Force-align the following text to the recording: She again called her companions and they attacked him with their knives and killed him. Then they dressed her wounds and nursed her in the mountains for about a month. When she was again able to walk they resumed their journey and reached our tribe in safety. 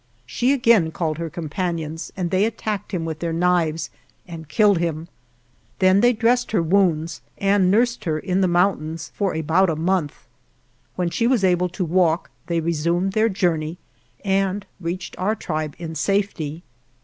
She 0.25 0.51
again 0.51 0.89
called 0.89 1.19
her 1.19 1.29
companions 1.29 2.11
and 2.17 2.31
they 2.31 2.43
attacked 2.45 2.91
him 2.91 3.05
with 3.05 3.19
their 3.19 3.31
knives 3.33 3.91
and 4.27 4.49
killed 4.49 4.79
him. 4.79 5.09
Then 5.77 6.01
they 6.01 6.11
dressed 6.11 6.53
her 6.53 6.61
wounds 6.63 7.21
and 7.37 7.69
nursed 7.69 8.05
her 8.05 8.17
in 8.17 8.41
the 8.41 8.47
mountains 8.47 9.11
for 9.13 9.35
about 9.35 9.69
a 9.69 9.75
month. 9.75 10.25
When 10.95 11.11
she 11.11 11.27
was 11.27 11.43
again 11.43 11.51
able 11.51 11.69
to 11.69 11.85
walk 11.85 12.31
they 12.47 12.59
resumed 12.61 13.11
their 13.13 13.29
journey 13.29 13.77
and 14.25 14.65
reached 14.79 15.15
our 15.19 15.35
tribe 15.35 15.75
in 15.77 15.93
safety. 15.93 16.63